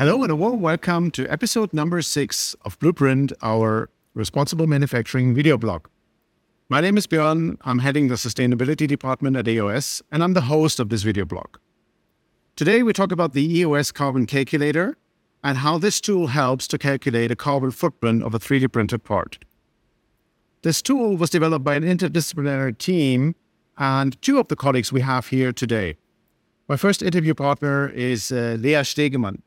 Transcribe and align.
Hello 0.00 0.22
and 0.22 0.32
a 0.32 0.34
warm 0.34 0.62
welcome 0.62 1.10
to 1.10 1.30
episode 1.30 1.74
number 1.74 2.00
six 2.00 2.56
of 2.64 2.78
Blueprint, 2.78 3.34
our 3.42 3.90
responsible 4.14 4.66
manufacturing 4.66 5.34
video 5.34 5.58
blog. 5.58 5.88
My 6.70 6.80
name 6.80 6.96
is 6.96 7.06
Björn. 7.06 7.58
I'm 7.66 7.80
heading 7.80 8.08
the 8.08 8.14
sustainability 8.14 8.88
department 8.88 9.36
at 9.36 9.46
EOS, 9.46 10.00
and 10.10 10.24
I'm 10.24 10.32
the 10.32 10.48
host 10.52 10.80
of 10.80 10.88
this 10.88 11.02
video 11.02 11.26
blog. 11.26 11.58
Today, 12.56 12.82
we 12.82 12.94
talk 12.94 13.12
about 13.12 13.34
the 13.34 13.44
EOS 13.58 13.92
Carbon 13.92 14.24
Calculator 14.24 14.96
and 15.44 15.58
how 15.58 15.76
this 15.76 16.00
tool 16.00 16.28
helps 16.28 16.66
to 16.68 16.78
calculate 16.78 17.30
a 17.30 17.36
carbon 17.36 17.70
footprint 17.70 18.22
of 18.22 18.34
a 18.34 18.38
3D 18.38 18.72
printed 18.72 19.04
part. 19.04 19.36
This 20.62 20.80
tool 20.80 21.18
was 21.18 21.28
developed 21.28 21.66
by 21.66 21.74
an 21.74 21.82
interdisciplinary 21.82 22.78
team 22.78 23.34
and 23.76 24.16
two 24.22 24.40
of 24.40 24.48
the 24.48 24.56
colleagues 24.56 24.94
we 24.94 25.02
have 25.02 25.26
here 25.26 25.52
today. 25.52 25.96
My 26.70 26.78
first 26.78 27.02
interview 27.02 27.34
partner 27.34 27.90
is 27.90 28.32
uh, 28.32 28.56
Lea 28.58 28.80
Stegemann. 28.80 29.42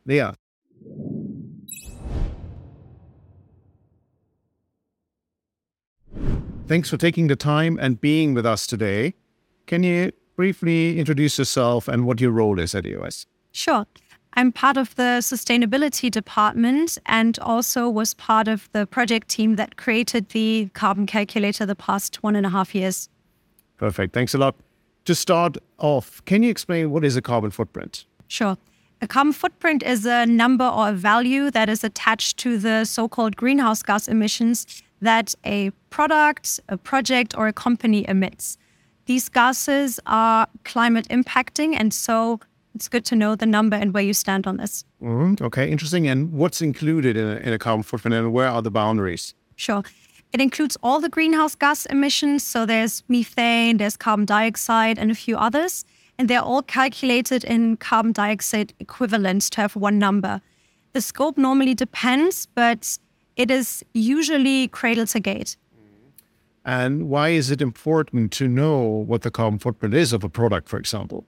Thanks 6.66 6.89
for 6.89 6.95
taking 6.95 7.28
the 7.28 7.36
time 7.36 7.78
and 7.81 8.00
being 8.00 8.33
with 8.33 8.45
us 8.45 8.66
today. 8.66 9.16
Can 9.67 9.83
you 9.83 10.14
briefly 10.38 10.97
introduce 10.97 11.38
yourself 11.38 11.89
and 11.89 12.05
what 12.05 12.22
your 12.22 12.31
role 12.31 12.58
is 12.58 12.73
at 12.73 12.86
EOS? 12.86 13.25
Sure. 13.52 13.86
I'm 14.36 14.53
part 14.53 14.78
of 14.78 14.95
the 14.95 15.20
sustainability 15.20 16.09
department 16.09 16.97
and 17.05 17.38
also 17.39 17.89
was 17.89 18.14
part 18.14 18.47
of 18.47 18.70
the 18.72 18.88
project 18.88 19.28
team 19.28 19.58
that 19.58 19.75
created 19.75 20.30
the 20.30 20.70
carbon 20.73 21.05
calculator 21.05 21.66
the 21.66 21.75
past 21.75 22.23
one 22.23 22.36
and 22.36 22.45
a 22.45 22.50
half 22.50 22.73
years. 22.73 23.09
Perfect. 23.77 24.14
Thanks 24.14 24.33
a 24.33 24.38
lot. 24.38 24.55
To 25.05 25.14
start 25.14 25.58
off, 25.80 26.23
can 26.23 26.44
you 26.44 26.50
explain 26.50 26.92
what 26.92 27.03
is 27.03 27.17
a 27.17 27.22
carbon 27.22 27.52
footprint? 27.52 28.05
Sure. 28.30 28.58
A 29.02 29.08
carbon 29.08 29.33
footprint 29.33 29.83
is 29.83 30.05
a 30.05 30.25
number 30.25 30.66
or 30.66 30.89
a 30.89 30.94
value 30.94 31.52
that 31.52 31.67
is 31.67 31.83
attached 31.83 32.38
to 32.38 32.58
the 32.58 32.86
so 32.86 33.09
called 33.09 33.36
greenhouse 33.36 33.83
gas 33.83 34.08
emissions 34.08 34.81
that 35.04 35.36
a 35.46 35.72
product, 35.90 36.59
a 36.70 36.78
project, 36.78 37.38
or 37.38 37.48
a 37.48 37.54
company 37.54 38.06
emits. 38.08 38.58
These 39.06 39.30
gases 39.30 40.00
are 40.06 40.48
climate 40.64 41.08
impacting, 41.10 41.76
and 41.78 41.94
so 41.94 42.40
it's 42.73 42.88
good 42.90 43.06
to 43.06 43.16
know 43.16 43.36
the 43.36 43.45
number 43.45 43.76
and 43.76 43.94
where 43.94 44.04
you 44.04 44.14
stand 44.14 44.48
on 44.48 44.58
this. 44.58 44.86
Mm-hmm. 45.02 45.44
Okay, 45.44 45.70
interesting. 45.70 46.08
And 46.08 46.32
what's 46.32 46.62
included 46.62 47.18
in 47.18 47.28
a, 47.28 47.36
in 47.38 47.54
a 47.54 47.60
carbon 47.60 47.84
footprint, 47.84 48.16
and 48.16 48.34
where 48.34 48.48
are 48.48 48.62
the 48.62 48.72
boundaries? 48.72 49.36
Sure. 49.56 49.84
It 50.32 50.42
includes 50.42 50.78
all 50.82 51.00
the 51.00 51.10
greenhouse 51.10 51.54
gas 51.54 51.86
emissions. 51.86 52.44
So 52.44 52.66
there's 52.66 53.04
methane, 53.08 53.78
there's 53.78 53.95
carbon 53.95 54.26
dioxide, 54.26 54.98
and 54.98 55.12
a 55.12 55.16
few 55.16 55.38
others. 55.38 55.86
And 56.17 56.28
they're 56.30 56.42
all 56.42 56.64
calculated 56.64 57.44
in 57.44 57.78
carbon 57.78 58.14
dioxide 58.14 58.73
equivalent 58.80 59.44
to 59.52 59.62
have 59.62 59.76
one 59.76 60.00
number. 60.00 60.42
The 60.94 61.02
scope 61.02 61.38
normally 61.38 61.73
depends, 61.73 62.48
but 62.56 62.98
it 63.36 63.52
is 63.52 63.84
usually 63.94 64.67
cradle 64.67 65.06
to 65.08 65.20
gate. 65.20 65.58
And 66.66 67.09
why 67.09 67.30
is 67.30 67.52
it 67.52 67.62
important 67.62 68.32
to 68.33 68.48
know 68.48 68.82
what 68.82 69.23
the 69.23 69.32
carbon 69.32 69.60
footprint 69.60 69.94
is 69.94 70.14
of 70.14 70.23
a 70.23 70.30
product, 70.30 70.70
for 70.70 70.77
example? 70.77 71.26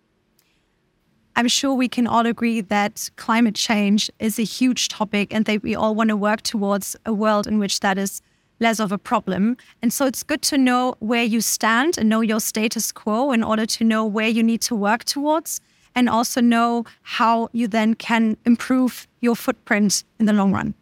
I'm 1.35 1.49
sure 1.49 1.73
we 1.73 1.89
can 1.89 2.07
all 2.07 2.25
agree 2.25 2.61
that 2.61 3.09
climate 3.17 3.55
change 3.55 4.09
is 4.19 4.39
a 4.39 4.43
huge 4.43 4.87
topic 4.87 5.33
and 5.33 5.43
that 5.45 5.61
we 5.63 5.75
all 5.75 5.93
want 5.93 6.09
to 6.09 6.15
work 6.15 6.41
towards 6.43 6.95
a 7.05 7.13
world 7.13 7.45
in 7.45 7.59
which 7.59 7.81
that 7.81 7.97
is 7.97 8.21
less 8.61 8.79
of 8.79 8.93
a 8.93 8.97
problem. 8.97 9.57
And 9.81 9.91
so 9.91 10.05
it's 10.05 10.23
good 10.23 10.41
to 10.43 10.57
know 10.57 10.95
where 10.99 11.23
you 11.23 11.41
stand 11.41 11.97
and 11.97 12.07
know 12.07 12.21
your 12.21 12.39
status 12.39 12.93
quo 12.93 13.33
in 13.33 13.43
order 13.43 13.65
to 13.65 13.83
know 13.83 14.05
where 14.05 14.29
you 14.29 14.43
need 14.43 14.61
to 14.61 14.75
work 14.75 15.03
towards 15.03 15.59
and 15.93 16.07
also 16.07 16.39
know 16.39 16.85
how 17.01 17.49
you 17.51 17.67
then 17.67 17.95
can 17.95 18.37
improve 18.45 19.05
your 19.19 19.35
footprint 19.35 20.05
in 20.19 20.25
the 20.27 20.33
long 20.33 20.53
run. 20.53 20.73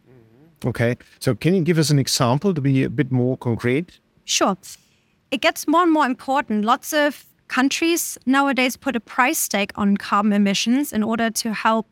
Okay. 0.64 0.96
So 1.20 1.34
can 1.34 1.54
you 1.54 1.62
give 1.62 1.78
us 1.78 1.90
an 1.90 1.98
example 1.98 2.54
to 2.54 2.60
be 2.60 2.84
a 2.84 2.90
bit 2.90 3.12
more 3.12 3.36
concrete? 3.36 4.00
Sure. 4.24 4.56
It 5.30 5.40
gets 5.40 5.68
more 5.68 5.82
and 5.82 5.92
more 5.92 6.06
important. 6.06 6.64
Lots 6.64 6.92
of 6.92 7.24
countries 7.48 8.18
nowadays 8.26 8.76
put 8.76 8.96
a 8.96 9.00
price 9.00 9.46
tag 9.48 9.72
on 9.74 9.96
carbon 9.96 10.32
emissions 10.32 10.92
in 10.92 11.02
order 11.02 11.30
to 11.30 11.52
help 11.52 11.86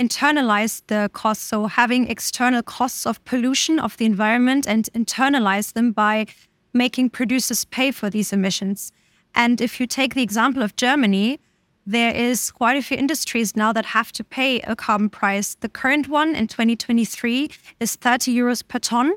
internalize 0.00 0.82
the 0.88 1.08
costs. 1.12 1.44
So 1.44 1.66
having 1.66 2.08
external 2.08 2.62
costs 2.62 3.06
of 3.06 3.24
pollution 3.24 3.78
of 3.78 3.96
the 3.96 4.04
environment 4.04 4.66
and 4.66 4.88
internalize 4.94 5.72
them 5.72 5.92
by 5.92 6.26
making 6.74 7.10
producers 7.10 7.64
pay 7.64 7.90
for 7.90 8.10
these 8.10 8.32
emissions. 8.32 8.92
And 9.34 9.60
if 9.60 9.80
you 9.80 9.86
take 9.86 10.14
the 10.14 10.22
example 10.22 10.62
of 10.62 10.76
Germany, 10.76 11.38
there 11.86 12.14
is 12.14 12.50
quite 12.50 12.76
a 12.76 12.82
few 12.82 12.96
industries 12.96 13.54
now 13.54 13.72
that 13.72 13.86
have 13.86 14.10
to 14.12 14.24
pay 14.24 14.60
a 14.62 14.74
carbon 14.74 15.08
price. 15.08 15.54
The 15.60 15.68
current 15.68 16.08
one 16.08 16.34
in 16.34 16.48
2023 16.48 17.50
is 17.80 17.94
30 17.94 18.34
euros 18.34 18.66
per 18.66 18.80
ton. 18.80 19.14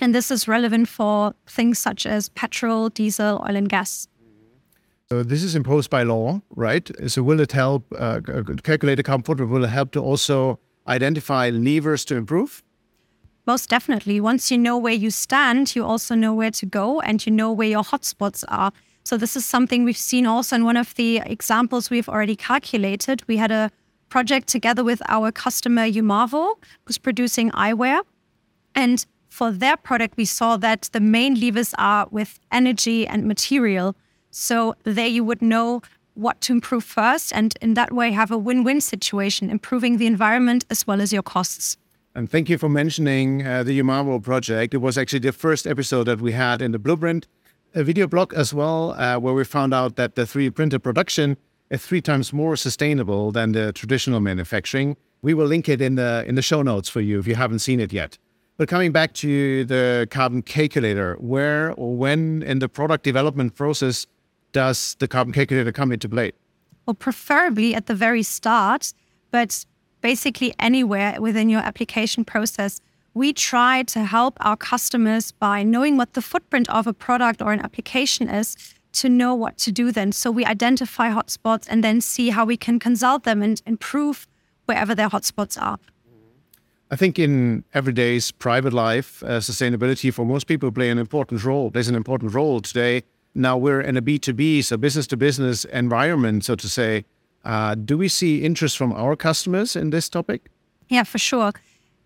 And 0.00 0.14
this 0.14 0.30
is 0.30 0.48
relevant 0.48 0.88
for 0.88 1.34
things 1.46 1.78
such 1.78 2.06
as 2.06 2.30
petrol, 2.30 2.88
diesel, 2.88 3.44
oil, 3.46 3.54
and 3.54 3.68
gas. 3.68 4.08
So 5.10 5.22
this 5.22 5.42
is 5.42 5.54
imposed 5.54 5.90
by 5.90 6.04
law, 6.04 6.40
right? 6.56 6.90
So 7.06 7.22
will 7.22 7.40
it 7.40 7.52
help 7.52 7.84
uh, 7.98 8.20
calculate 8.62 8.96
the 8.96 9.02
carbon 9.02 9.24
footprint? 9.24 9.50
Will 9.50 9.64
it 9.64 9.70
help 9.70 9.90
to 9.92 10.00
also 10.00 10.58
identify 10.86 11.50
levers 11.50 12.04
to 12.06 12.16
improve? 12.16 12.62
Most 13.46 13.68
definitely. 13.68 14.20
Once 14.20 14.50
you 14.50 14.56
know 14.56 14.78
where 14.78 14.94
you 14.94 15.10
stand, 15.10 15.74
you 15.74 15.84
also 15.84 16.14
know 16.14 16.32
where 16.32 16.52
to 16.52 16.64
go 16.64 17.00
and 17.00 17.24
you 17.26 17.32
know 17.32 17.52
where 17.52 17.68
your 17.68 17.82
hotspots 17.82 18.44
are. 18.48 18.72
So 19.10 19.16
this 19.16 19.34
is 19.34 19.44
something 19.44 19.82
we've 19.82 19.96
seen 19.96 20.24
also 20.24 20.54
in 20.54 20.64
one 20.64 20.76
of 20.76 20.94
the 20.94 21.16
examples 21.26 21.90
we've 21.90 22.08
already 22.08 22.36
calculated. 22.36 23.24
We 23.26 23.38
had 23.38 23.50
a 23.50 23.72
project 24.08 24.46
together 24.46 24.84
with 24.84 25.02
our 25.08 25.32
customer 25.32 25.84
YOU 25.84 26.04
MAWO, 26.04 26.54
who's 26.84 26.96
producing 26.96 27.50
eyewear. 27.50 28.02
And 28.72 29.04
for 29.28 29.50
their 29.50 29.76
product, 29.76 30.16
we 30.16 30.24
saw 30.24 30.56
that 30.58 30.90
the 30.92 31.00
main 31.00 31.40
levers 31.40 31.74
are 31.76 32.06
with 32.12 32.38
energy 32.52 33.04
and 33.04 33.24
material. 33.26 33.96
So 34.30 34.76
there 34.84 35.08
you 35.08 35.24
would 35.24 35.42
know 35.42 35.82
what 36.14 36.40
to 36.42 36.52
improve 36.52 36.84
first, 36.84 37.32
and 37.32 37.56
in 37.60 37.74
that 37.74 37.92
way 37.92 38.12
have 38.12 38.30
a 38.30 38.38
win-win 38.38 38.80
situation, 38.80 39.50
improving 39.50 39.96
the 39.96 40.06
environment 40.06 40.64
as 40.70 40.86
well 40.86 41.00
as 41.00 41.12
your 41.12 41.24
costs. 41.24 41.76
And 42.14 42.30
thank 42.30 42.48
you 42.48 42.58
for 42.58 42.68
mentioning 42.68 43.44
uh, 43.44 43.64
the 43.64 43.72
YOU 43.72 43.82
MAWO 43.82 44.20
project. 44.22 44.72
It 44.72 44.78
was 44.78 44.96
actually 44.96 45.18
the 45.18 45.32
first 45.32 45.66
episode 45.66 46.04
that 46.04 46.20
we 46.20 46.30
had 46.30 46.62
in 46.62 46.70
the 46.70 46.78
Blueprint 46.78 47.26
a 47.74 47.84
video 47.84 48.06
blog 48.06 48.34
as 48.34 48.52
well, 48.52 48.92
uh, 48.92 49.18
where 49.18 49.34
we 49.34 49.44
found 49.44 49.72
out 49.74 49.96
that 49.96 50.14
the 50.14 50.22
3D 50.22 50.54
printer 50.54 50.78
production 50.78 51.36
is 51.70 51.84
three 51.84 52.00
times 52.00 52.32
more 52.32 52.56
sustainable 52.56 53.30
than 53.30 53.52
the 53.52 53.72
traditional 53.72 54.20
manufacturing. 54.20 54.96
We 55.22 55.34
will 55.34 55.46
link 55.46 55.68
it 55.68 55.80
in 55.80 55.94
the 55.96 56.24
in 56.26 56.34
the 56.34 56.42
show 56.42 56.62
notes 56.62 56.88
for 56.88 57.00
you 57.00 57.18
if 57.18 57.26
you 57.26 57.34
haven't 57.34 57.60
seen 57.60 57.80
it 57.80 57.92
yet. 57.92 58.18
But 58.56 58.68
coming 58.68 58.92
back 58.92 59.14
to 59.14 59.64
the 59.64 60.06
carbon 60.10 60.42
calculator, 60.42 61.16
where 61.18 61.72
or 61.72 61.96
when 61.96 62.42
in 62.42 62.58
the 62.58 62.68
product 62.68 63.04
development 63.04 63.54
process 63.54 64.06
does 64.52 64.96
the 64.98 65.08
carbon 65.08 65.32
calculator 65.32 65.72
come 65.72 65.92
into 65.92 66.08
play? 66.08 66.32
Well, 66.86 66.94
preferably 66.94 67.74
at 67.74 67.86
the 67.86 67.94
very 67.94 68.22
start, 68.22 68.92
but 69.30 69.64
basically 70.00 70.54
anywhere 70.58 71.20
within 71.20 71.48
your 71.48 71.60
application 71.60 72.24
process 72.24 72.80
we 73.14 73.32
try 73.32 73.82
to 73.82 74.04
help 74.04 74.36
our 74.40 74.56
customers 74.56 75.32
by 75.32 75.62
knowing 75.62 75.96
what 75.96 76.12
the 76.12 76.22
footprint 76.22 76.68
of 76.70 76.86
a 76.86 76.92
product 76.92 77.42
or 77.42 77.52
an 77.52 77.60
application 77.60 78.28
is 78.28 78.56
to 78.92 79.08
know 79.08 79.34
what 79.34 79.56
to 79.58 79.72
do 79.72 79.92
then. 79.92 80.12
So 80.12 80.30
we 80.30 80.44
identify 80.44 81.10
hotspots 81.10 81.66
and 81.68 81.82
then 81.82 82.00
see 82.00 82.30
how 82.30 82.44
we 82.44 82.56
can 82.56 82.78
consult 82.78 83.24
them 83.24 83.42
and 83.42 83.60
improve 83.66 84.26
wherever 84.66 84.94
their 84.94 85.08
hotspots 85.08 85.60
are. 85.60 85.78
I 86.92 86.96
think 86.96 87.18
in 87.18 87.64
everyday's 87.72 88.32
private 88.32 88.72
life, 88.72 89.22
uh, 89.22 89.38
sustainability 89.38 90.12
for 90.12 90.24
most 90.24 90.48
people 90.48 90.72
play 90.72 90.90
an 90.90 90.98
important 90.98 91.44
role. 91.44 91.70
Plays 91.70 91.88
an 91.88 91.94
important 91.94 92.34
role 92.34 92.60
today. 92.60 93.02
Now 93.32 93.56
we're 93.56 93.80
in 93.80 93.96
a 93.96 94.02
B2B, 94.02 94.64
so 94.64 94.76
business 94.76 95.06
to 95.08 95.16
business 95.16 95.64
environment, 95.66 96.44
so 96.44 96.56
to 96.56 96.68
say. 96.68 97.04
Uh, 97.44 97.74
do 97.76 97.96
we 97.96 98.08
see 98.08 98.42
interest 98.42 98.76
from 98.76 98.92
our 98.92 99.14
customers 99.14 99.76
in 99.76 99.90
this 99.90 100.08
topic? 100.08 100.50
Yeah, 100.88 101.04
for 101.04 101.18
sure. 101.18 101.52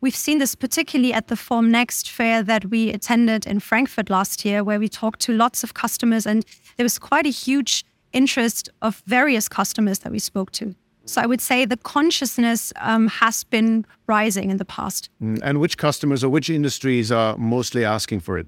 We've 0.04 0.14
seen 0.14 0.38
this 0.38 0.54
particularly 0.54 1.14
at 1.14 1.28
the 1.28 1.34
Formnext 1.34 2.10
fair 2.10 2.42
that 2.42 2.66
we 2.66 2.90
attended 2.90 3.46
in 3.46 3.58
Frankfurt 3.58 4.10
last 4.10 4.44
year, 4.44 4.62
where 4.62 4.78
we 4.78 4.86
talked 4.86 5.20
to 5.20 5.32
lots 5.32 5.64
of 5.64 5.72
customers, 5.72 6.26
and 6.26 6.44
there 6.76 6.84
was 6.84 6.98
quite 6.98 7.24
a 7.24 7.30
huge 7.30 7.86
interest 8.12 8.68
of 8.82 9.02
various 9.06 9.48
customers 9.48 10.00
that 10.00 10.12
we 10.12 10.18
spoke 10.18 10.52
to. 10.52 10.74
So 11.06 11.22
I 11.22 11.26
would 11.26 11.40
say 11.40 11.64
the 11.64 11.78
consciousness 11.78 12.70
um, 12.82 13.08
has 13.08 13.44
been 13.44 13.86
rising 14.06 14.50
in 14.50 14.58
the 14.58 14.66
past. 14.66 15.08
Mm, 15.22 15.40
and 15.42 15.58
which 15.58 15.78
customers 15.78 16.22
or 16.22 16.28
which 16.28 16.50
industries 16.50 17.10
are 17.10 17.34
mostly 17.38 17.82
asking 17.82 18.20
for 18.20 18.36
it? 18.36 18.46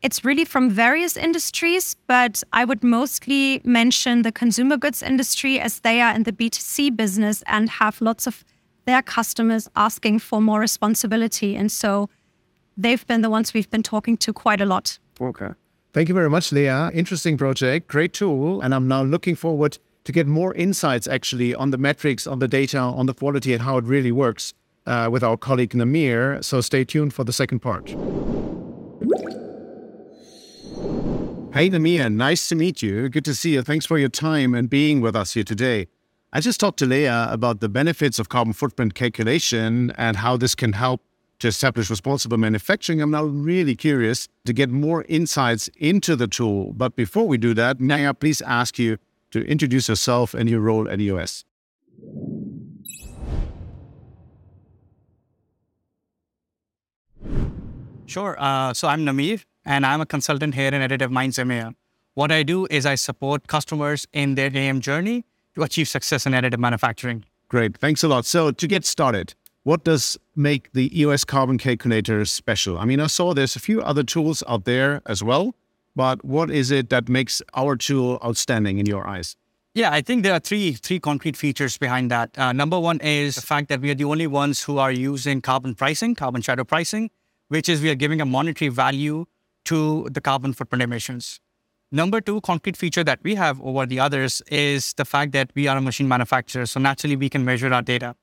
It's 0.00 0.24
really 0.24 0.46
from 0.46 0.70
various 0.70 1.14
industries, 1.18 1.94
but 2.06 2.42
I 2.54 2.64
would 2.64 2.82
mostly 2.82 3.60
mention 3.64 4.22
the 4.22 4.32
consumer 4.32 4.78
goods 4.78 5.02
industry 5.02 5.60
as 5.60 5.80
they 5.80 6.00
are 6.00 6.14
in 6.14 6.22
the 6.22 6.32
B2C 6.32 6.96
business 6.96 7.42
and 7.46 7.68
have 7.68 8.00
lots 8.00 8.26
of 8.26 8.46
their 8.84 9.02
customers 9.02 9.68
asking 9.76 10.20
for 10.20 10.40
more 10.40 10.60
responsibility. 10.60 11.56
And 11.56 11.70
so 11.70 12.08
they've 12.76 13.06
been 13.06 13.22
the 13.22 13.30
ones 13.30 13.54
we've 13.54 13.70
been 13.70 13.82
talking 13.82 14.16
to 14.18 14.32
quite 14.32 14.60
a 14.60 14.66
lot. 14.66 14.98
Okay. 15.20 15.50
Thank 15.92 16.08
you 16.08 16.14
very 16.14 16.30
much, 16.30 16.50
Lea. 16.52 16.90
Interesting 16.92 17.36
project, 17.38 17.86
great 17.86 18.12
tool. 18.12 18.60
And 18.60 18.74
I'm 18.74 18.88
now 18.88 19.02
looking 19.02 19.36
forward 19.36 19.78
to 20.04 20.12
get 20.12 20.26
more 20.26 20.52
insights 20.54 21.06
actually 21.06 21.54
on 21.54 21.70
the 21.70 21.78
metrics, 21.78 22.26
on 22.26 22.38
the 22.38 22.48
data, 22.48 22.78
on 22.78 23.06
the 23.06 23.14
quality, 23.14 23.52
and 23.52 23.62
how 23.62 23.78
it 23.78 23.84
really 23.84 24.12
works 24.12 24.52
uh, 24.86 25.08
with 25.10 25.22
our 25.22 25.36
colleague 25.36 25.74
Nameer. 25.74 26.42
So 26.42 26.60
stay 26.60 26.84
tuned 26.84 27.14
for 27.14 27.24
the 27.24 27.32
second 27.32 27.60
part. 27.60 27.94
Hey, 31.54 31.70
Nameer, 31.70 32.10
nice 32.10 32.48
to 32.48 32.56
meet 32.56 32.82
you. 32.82 33.08
Good 33.08 33.24
to 33.26 33.34
see 33.34 33.54
you. 33.54 33.62
Thanks 33.62 33.86
for 33.86 33.96
your 33.96 34.08
time 34.08 34.54
and 34.54 34.68
being 34.68 35.00
with 35.00 35.14
us 35.14 35.34
here 35.34 35.44
today. 35.44 35.86
I 36.36 36.40
just 36.40 36.58
talked 36.58 36.80
to 36.80 36.86
Lea 36.86 37.06
about 37.06 37.60
the 37.60 37.68
benefits 37.68 38.18
of 38.18 38.28
carbon 38.28 38.54
footprint 38.54 38.94
calculation 38.94 39.92
and 39.92 40.16
how 40.16 40.36
this 40.36 40.56
can 40.56 40.72
help 40.72 41.00
to 41.38 41.46
establish 41.46 41.88
responsible 41.88 42.36
manufacturing. 42.38 43.00
I'm 43.00 43.12
now 43.12 43.22
really 43.22 43.76
curious 43.76 44.26
to 44.44 44.52
get 44.52 44.68
more 44.68 45.04
insights 45.08 45.68
into 45.76 46.16
the 46.16 46.26
tool. 46.26 46.72
But 46.72 46.96
before 46.96 47.28
we 47.28 47.38
do 47.38 47.54
that, 47.54 47.78
may 47.78 48.08
I 48.08 48.12
please 48.12 48.42
ask 48.42 48.80
you 48.80 48.98
to 49.30 49.46
introduce 49.46 49.88
yourself 49.88 50.34
and 50.34 50.50
your 50.50 50.58
role 50.58 50.88
at 50.90 51.00
EOS? 51.00 51.44
Sure. 58.06 58.36
Uh, 58.40 58.74
so 58.74 58.88
I'm 58.88 59.04
Nameer 59.04 59.44
and 59.64 59.86
I'm 59.86 60.00
a 60.00 60.06
consultant 60.06 60.56
here 60.56 60.74
in 60.74 60.82
Additive 60.82 61.12
Minds 61.12 61.38
EMEA. 61.38 61.76
What 62.14 62.32
I 62.32 62.42
do 62.42 62.66
is 62.70 62.86
I 62.86 62.96
support 62.96 63.46
customers 63.46 64.08
in 64.12 64.34
their 64.34 64.50
AM 64.52 64.80
journey 64.80 65.24
to 65.54 65.62
achieve 65.62 65.88
success 65.88 66.26
in 66.26 66.32
additive 66.32 66.58
manufacturing. 66.58 67.24
Great. 67.48 67.76
Thanks 67.76 68.02
a 68.02 68.08
lot. 68.08 68.26
So, 68.26 68.50
to 68.50 68.66
get 68.66 68.84
started, 68.84 69.34
what 69.62 69.84
does 69.84 70.18
make 70.36 70.72
the 70.72 70.98
EOS 70.98 71.24
Carbon 71.24 71.58
Calculator 71.58 72.24
special? 72.24 72.78
I 72.78 72.84
mean, 72.84 73.00
I 73.00 73.06
saw 73.06 73.32
there's 73.32 73.56
a 73.56 73.60
few 73.60 73.80
other 73.80 74.02
tools 74.02 74.42
out 74.48 74.64
there 74.64 75.00
as 75.06 75.22
well, 75.22 75.54
but 75.96 76.24
what 76.24 76.50
is 76.50 76.70
it 76.70 76.90
that 76.90 77.08
makes 77.08 77.40
our 77.54 77.76
tool 77.76 78.18
outstanding 78.24 78.78
in 78.78 78.86
your 78.86 79.06
eyes? 79.06 79.36
Yeah, 79.74 79.90
I 79.92 80.02
think 80.02 80.22
there 80.22 80.32
are 80.32 80.38
three 80.38 80.72
three 80.72 81.00
concrete 81.00 81.36
features 81.36 81.78
behind 81.78 82.10
that. 82.10 82.38
Uh, 82.38 82.52
number 82.52 82.78
one 82.78 83.00
is 83.00 83.34
the 83.34 83.42
fact 83.42 83.68
that 83.70 83.80
we 83.80 83.90
are 83.90 83.94
the 83.94 84.04
only 84.04 84.28
ones 84.28 84.62
who 84.62 84.78
are 84.78 84.92
using 84.92 85.40
carbon 85.40 85.74
pricing, 85.74 86.14
carbon 86.14 86.42
shadow 86.42 86.62
pricing, 86.62 87.10
which 87.48 87.68
is 87.68 87.82
we 87.82 87.90
are 87.90 87.96
giving 87.96 88.20
a 88.20 88.24
monetary 88.24 88.68
value 88.68 89.24
to 89.64 90.08
the 90.12 90.20
carbon 90.20 90.52
footprint 90.52 90.82
emissions. 90.82 91.40
Number 91.94 92.20
two 92.20 92.40
concrete 92.40 92.76
feature 92.76 93.04
that 93.04 93.20
we 93.22 93.36
have 93.36 93.60
over 93.62 93.86
the 93.86 94.00
others 94.00 94.42
is 94.48 94.94
the 94.94 95.04
fact 95.04 95.30
that 95.30 95.52
we 95.54 95.68
are 95.68 95.76
a 95.76 95.80
machine 95.80 96.08
manufacturer. 96.08 96.66
So 96.66 96.80
naturally, 96.80 97.14
we 97.14 97.28
can 97.28 97.44
measure 97.44 97.72
our 97.72 97.82
data. 97.82 98.16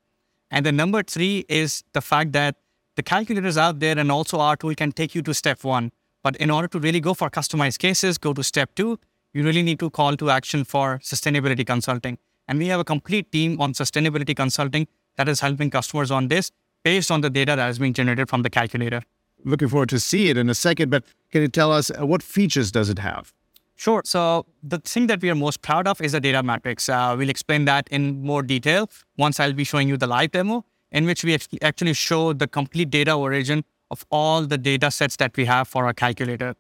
And 0.50 0.66
the 0.66 0.74
number 0.74 1.02
three 1.04 1.46
is 1.48 1.82
the 1.94 2.02
fact 2.02 2.34
that 2.34 2.58
the 2.98 3.02
calculators 3.02 3.58
out 3.58 3.80
there 3.80 3.98
and 3.98 4.12
also 4.12 4.42
our 4.42 4.58
tool 4.58 4.76
can 4.76 4.92
take 4.92 5.16
you 5.16 5.22
to 5.22 5.34
step 5.34 5.64
one. 5.64 5.94
But 6.22 6.36
in 6.36 6.52
order 6.52 6.68
to 6.68 6.80
really 6.80 7.00
go 7.00 7.14
for 7.14 7.30
customized 7.30 7.80
cases, 7.80 8.18
go 8.18 8.34
to 8.34 8.44
step 8.44 8.76
two, 8.76 9.00
you 9.34 9.42
really 9.46 9.64
need 9.64 9.80
to 9.80 9.90
call 9.90 10.18
to 10.18 10.30
action 10.30 10.66
for 10.66 11.00
sustainability 11.02 11.66
consulting. 11.66 12.18
And 12.50 12.60
we 12.60 12.68
have 12.68 12.82
a 12.82 12.84
complete 12.84 13.32
team 13.32 13.62
on 13.62 13.72
sustainability 13.72 14.36
consulting 14.36 14.90
that 15.16 15.30
is 15.30 15.40
helping 15.40 15.70
customers 15.70 16.12
on 16.12 16.28
this 16.28 16.52
based 16.84 17.10
on 17.10 17.22
the 17.22 17.30
data 17.30 17.56
that 17.56 17.70
is 17.70 17.80
being 17.80 17.94
generated 17.94 18.28
from 18.28 18.42
the 18.42 18.50
calculator 18.50 19.02
looking 19.44 19.68
forward 19.68 19.90
to 19.90 20.00
see 20.00 20.30
it 20.30 20.38
in 20.38 20.50
a 20.50 20.54
second. 20.54 20.90
But 20.90 21.04
can 21.32 21.42
you 21.42 21.48
tell 21.48 21.72
us 21.72 21.90
uh, 21.90 22.06
what 22.06 22.22
features 22.22 22.72
does 22.72 22.90
it 22.90 23.00
have? 23.00 23.34
Sure. 23.82 24.04
So 24.06 24.46
the 24.62 24.78
thing 24.78 25.08
that 25.08 25.24
we 25.24 25.32
are 25.32 25.34
most 25.34 25.64
proud 25.64 25.88
of 25.88 26.00
is 26.02 26.12
the 26.12 26.20
data 26.20 26.44
matrix. 26.44 26.88
Uh, 26.88 27.16
we'll 27.18 27.32
explain 27.32 27.66
that 27.66 27.88
in 27.90 28.22
more 28.22 28.44
detail 28.44 28.88
once 29.18 29.40
I'll 29.40 29.54
be 29.54 29.64
showing 29.64 29.88
you 29.88 29.98
the 29.98 30.06
live 30.06 30.34
demo, 30.34 30.66
in 30.92 31.08
which 31.08 31.24
we 31.24 31.36
actually 31.64 31.94
show 31.94 32.32
the 32.32 32.48
complete 32.48 32.92
data 32.92 33.14
origin 33.14 33.64
of 33.90 34.06
all 34.12 34.46
the 34.46 34.60
data 34.60 34.92
sets 34.92 35.16
that 35.16 35.36
we 35.36 35.46
have 35.46 35.68
for 35.68 35.88
our 35.88 35.96
calculator. 35.96 36.54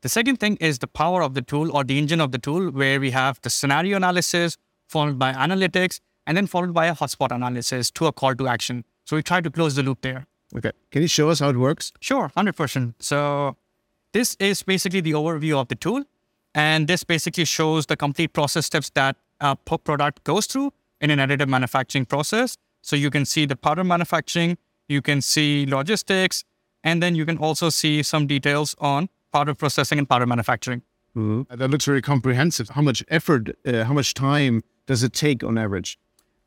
The 0.00 0.08
second 0.08 0.40
thing 0.40 0.56
is 0.56 0.78
the 0.78 0.86
power 0.86 1.22
of 1.22 1.34
the 1.34 1.42
tool 1.42 1.70
or 1.70 1.84
the 1.84 1.98
engine 1.98 2.22
of 2.22 2.32
the 2.32 2.38
tool, 2.38 2.70
where 2.70 2.98
we 2.98 3.10
have 3.10 3.38
the 3.42 3.50
scenario 3.50 3.98
analysis 3.98 4.56
followed 4.88 5.18
by 5.18 5.34
analytics 5.34 6.00
and 6.26 6.34
then 6.34 6.46
followed 6.46 6.72
by 6.72 6.86
a 6.86 6.94
hotspot 6.94 7.30
analysis 7.30 7.90
to 7.90 8.06
a 8.06 8.12
call 8.12 8.34
to 8.36 8.48
action. 8.48 8.86
So 9.04 9.16
we 9.16 9.22
try 9.22 9.42
to 9.42 9.50
close 9.50 9.74
the 9.74 9.82
loop 9.82 10.00
there. 10.00 10.26
Okay. 10.56 10.72
Can 10.90 11.02
you 11.02 11.08
show 11.08 11.28
us 11.28 11.40
how 11.40 11.50
it 11.50 11.58
works? 11.58 11.92
Sure, 12.00 12.32
100%. 12.34 12.94
So 13.00 13.58
this 14.14 14.34
is 14.40 14.62
basically 14.62 15.02
the 15.02 15.12
overview 15.12 15.60
of 15.60 15.68
the 15.68 15.74
tool. 15.74 16.04
And 16.54 16.86
this 16.86 17.04
basically 17.04 17.44
shows 17.44 17.86
the 17.86 17.96
complete 17.96 18.32
process 18.32 18.66
steps 18.66 18.90
that 18.90 19.16
a 19.40 19.56
product 19.56 20.24
goes 20.24 20.46
through 20.46 20.72
in 21.00 21.10
an 21.10 21.18
additive 21.18 21.48
manufacturing 21.48 22.06
process. 22.06 22.56
So 22.82 22.96
you 22.96 23.10
can 23.10 23.24
see 23.24 23.46
the 23.46 23.56
powder 23.56 23.82
manufacturing, 23.82 24.58
you 24.88 25.02
can 25.02 25.20
see 25.20 25.66
logistics, 25.66 26.44
and 26.82 27.02
then 27.02 27.14
you 27.14 27.26
can 27.26 27.38
also 27.38 27.70
see 27.70 28.02
some 28.02 28.26
details 28.26 28.74
on 28.78 29.08
powder 29.32 29.54
processing 29.54 29.98
and 29.98 30.08
powder 30.08 30.26
manufacturing. 30.26 30.82
Mm-hmm. 31.16 31.56
That 31.56 31.70
looks 31.70 31.84
very 31.84 32.02
comprehensive. 32.02 32.70
How 32.70 32.82
much 32.82 33.02
effort, 33.08 33.50
uh, 33.66 33.84
how 33.84 33.94
much 33.94 34.14
time 34.14 34.62
does 34.86 35.02
it 35.02 35.12
take 35.12 35.42
on 35.42 35.56
average? 35.58 35.98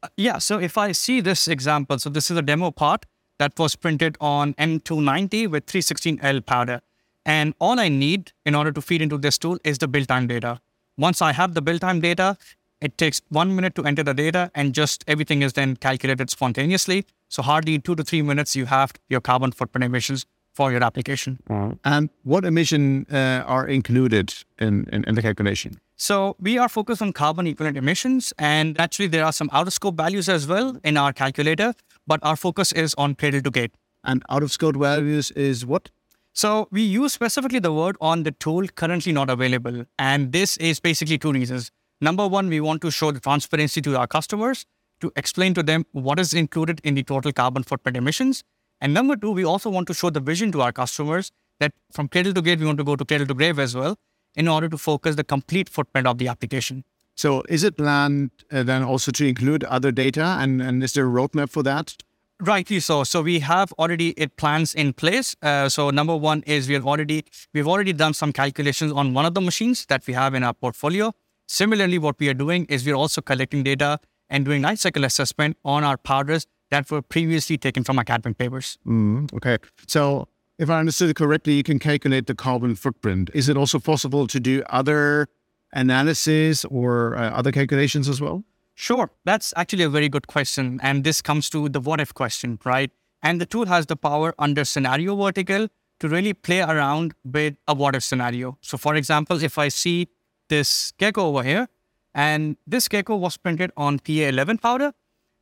Uh, 0.04 0.10
yeah, 0.16 0.38
so 0.38 0.60
if 0.60 0.78
I 0.78 0.92
see 0.92 1.22
this 1.22 1.48
example, 1.48 1.98
so 2.00 2.10
this 2.10 2.30
is 2.30 2.38
a 2.38 2.42
demo 2.42 2.72
part 2.72 3.06
that 3.40 3.58
was 3.58 3.76
printed 3.76 4.18
on 4.20 4.54
M290 4.56 5.50
with 5.50 5.66
316L 5.66 6.46
powder. 6.46 6.82
And 7.28 7.54
all 7.60 7.80
I 7.80 7.90
need 7.90 8.32
in 8.46 8.56
order 8.56 8.72
to 8.72 8.82
feed 8.82 9.02
into 9.02 9.18
this 9.18 9.38
tool 9.38 9.60
is 9.64 9.78
the 9.78 9.88
build 9.88 10.08
time 10.08 10.28
data. 10.28 10.60
Once 10.98 11.22
I 11.22 11.34
have 11.34 11.54
the 11.54 11.62
build 11.62 11.82
time 11.82 12.00
data, 12.00 12.38
it 12.82 12.98
takes 12.98 13.22
one 13.30 13.56
minute 13.56 13.76
to 13.76 13.84
enter 13.84 14.02
the 14.02 14.14
data 14.14 14.50
and 14.56 14.74
just 14.74 15.04
everything 15.08 15.42
is 15.42 15.54
then 15.54 15.76
calculated 15.76 16.30
spontaneously. 16.30 17.06
So 17.28 17.44
hardly 17.44 17.78
two 17.80 17.96
to 17.96 18.04
three 18.04 18.22
minutes, 18.22 18.56
you 18.56 18.66
have 18.66 18.94
your 19.10 19.22
carbon 19.22 19.52
footprint 19.52 19.84
emissions 19.84 20.26
for 20.54 20.72
your 20.72 20.84
application. 20.84 21.40
And 21.84 22.10
what 22.24 22.46
emission 22.46 23.06
uh, 23.12 23.44
are 23.46 23.68
included 23.68 24.34
in, 24.58 24.88
in, 24.92 25.04
in, 25.04 25.14
the 25.14 25.22
calculation? 25.22 25.80
So 25.98 26.36
we 26.40 26.58
are 26.58 26.70
focused 26.70 27.02
on 27.02 27.14
carbon 27.14 27.46
equivalent 27.46 27.78
emissions, 27.78 28.34
and 28.40 28.80
actually 28.80 29.08
there 29.08 29.24
are 29.24 29.32
some 29.32 29.52
out 29.54 29.68
of 29.68 29.74
scope 29.74 29.98
values 29.98 30.28
as 30.30 30.48
well 30.48 30.78
in 30.84 30.98
our 30.98 31.14
calculator 31.14 31.74
but 32.08 32.22
our 32.24 32.38
focus 32.38 32.72
is 32.72 32.96
on 32.96 33.14
cradle 33.14 33.42
to 33.42 33.52
gate. 33.52 33.74
And 34.04 34.24
out 34.30 34.42
of 34.42 34.52
scope 34.52 34.78
values 34.78 35.30
is 35.32 35.66
what? 35.66 35.90
So 36.38 36.68
we 36.70 36.84
use 36.84 37.14
specifically 37.14 37.58
the 37.58 37.74
word 37.74 37.98
on 38.00 38.22
the 38.22 38.30
tool 38.30 38.68
currently 38.68 39.12
not 39.12 39.28
available. 39.28 39.86
And 39.98 40.32
this 40.32 40.56
is 40.58 40.80
basically 40.80 41.18
two 41.18 41.32
reasons. 41.32 41.72
Number 42.00 42.28
one, 42.28 42.48
we 42.48 42.60
want 42.62 42.84
to 42.84 42.92
show 42.92 43.10
the 43.10 43.20
transparency 43.20 43.82
to 43.82 43.98
our 43.98 44.06
customers 44.06 44.64
to 45.02 45.12
explain 45.16 45.56
to 45.56 45.64
them 45.64 45.88
what 45.94 46.20
is 46.20 46.36
included 46.36 46.80
in 46.84 46.94
the 46.94 47.02
total 47.02 47.34
carbon 47.34 47.64
footprint 47.64 47.98
emissions. 47.98 48.44
And 48.80 48.94
number 48.94 49.16
two, 49.16 49.32
we 49.32 49.46
also 49.46 49.72
want 49.72 49.88
to 49.88 49.96
show 49.96 50.12
the 50.12 50.20
vision 50.20 50.52
to 50.52 50.62
our 50.62 50.72
customers 50.72 51.32
that 51.60 51.72
from 51.92 52.08
cradle 52.08 52.36
to 52.36 52.44
gate, 52.44 52.60
we 52.60 52.68
want 52.68 52.78
to 52.78 52.84
go 52.84 52.96
to 52.96 53.04
cradle 53.04 53.26
to 53.26 53.34
grave 53.34 53.58
as 53.58 53.76
well 53.76 53.98
in 54.36 54.48
order 54.48 54.70
to 54.70 54.78
focus 54.78 55.16
the 55.16 55.24
complete 55.24 55.68
footprint 55.68 56.06
of 56.06 56.20
the 56.20 56.28
application. 56.28 56.84
So 57.16 57.42
is 57.50 57.64
it 57.64 57.78
planned 57.78 58.30
uh, 58.52 58.62
then 58.62 58.84
also 58.84 59.12
to 59.12 59.26
include 59.26 59.64
other 59.64 59.92
data 59.92 60.38
and, 60.40 60.62
and 60.62 60.84
is 60.84 60.94
there 60.94 61.08
a 61.08 61.10
roadmap 61.10 61.50
for 61.50 61.64
that? 61.64 61.96
Rightly 62.40 62.80
so. 62.80 63.04
So 63.04 63.24
we 63.24 63.40
have 63.40 63.74
already 63.74 64.10
it 64.12 64.38
plans 64.38 64.76
in 64.76 64.94
place. 64.94 65.36
Uh, 65.42 65.70
so 65.70 65.90
number 65.90 66.16
one 66.16 66.44
is 66.46 66.68
we 66.68 66.76
have 66.76 66.86
already 66.86 67.26
we've 67.54 67.68
already 67.68 67.94
done 67.94 68.14
some 68.14 68.32
calculations 68.32 68.92
on 68.92 69.14
one 69.14 69.26
of 69.26 69.34
the 69.34 69.42
machines 69.42 69.86
that 69.88 70.06
we 70.06 70.14
have 70.14 70.36
in 70.36 70.44
our 70.44 70.54
portfolio. 70.54 71.14
Similarly, 71.48 71.98
what 71.98 72.20
we 72.20 72.30
are 72.30 72.36
doing 72.36 72.66
is 72.66 72.86
we're 72.86 72.96
also 72.96 73.22
collecting 73.22 73.64
data 73.64 74.00
and 74.30 74.46
doing 74.46 74.62
life 74.62 74.80
cycle 74.80 75.04
assessment 75.04 75.58
on 75.66 75.84
our 75.84 75.98
powders 75.98 76.46
that 76.70 76.92
were 76.92 77.02
previously 77.02 77.58
taken 77.58 77.84
from 77.84 77.98
academic 77.98 78.38
papers. 78.38 78.78
Mm, 78.86 79.34
okay. 79.34 79.58
So 79.88 80.28
if 80.60 80.70
I 80.70 80.80
understood 80.80 81.16
correctly, 81.16 81.54
you 81.54 81.64
can 81.64 81.80
calculate 81.80 82.28
the 82.28 82.36
carbon 82.36 82.76
footprint. 82.76 83.32
Is 83.34 83.50
it 83.50 83.58
also 83.58 83.80
possible 83.80 84.28
to 84.28 84.40
do 84.40 84.64
other 84.70 85.28
analysis 85.74 86.66
or 86.66 87.16
uh, 87.16 87.32
other 87.32 87.52
calculations 87.52 88.10
as 88.10 88.22
well? 88.22 88.44
Sure. 88.80 89.10
That's 89.26 89.56
actually 89.58 89.82
a 89.82 89.90
very 89.90 90.08
good 90.08 90.28
question. 90.28 90.80
And 90.84 91.04
this 91.04 91.20
comes 91.20 91.50
to 91.50 91.68
the 91.68 91.80
what 91.80 92.00
if 92.00 92.14
question, 92.14 92.60
right? 92.64 92.92
And 93.24 93.42
the 93.42 93.46
tool 93.48 93.66
has 93.66 93.88
the 93.88 93.96
power 93.96 94.36
under 94.38 94.64
scenario 94.66 95.16
vertical 95.16 95.68
to 96.00 96.08
really 96.08 96.34
play 96.34 96.62
around 96.62 97.16
with 97.26 97.56
a 97.68 97.74
what 97.74 97.96
if 97.96 98.04
scenario. 98.04 98.60
So, 98.62 98.78
for 98.78 98.94
example, 98.94 99.42
if 99.44 99.58
I 99.58 99.70
see 99.70 100.10
this 100.50 100.94
gecko 101.00 101.26
over 101.26 101.42
here, 101.42 101.68
and 102.14 102.56
this 102.68 102.88
gecko 102.88 103.16
was 103.16 103.36
printed 103.36 103.72
on 103.76 103.98
PA11 103.98 104.62
powder, 104.62 104.94